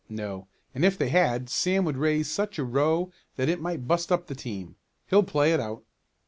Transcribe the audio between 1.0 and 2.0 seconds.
had Sam would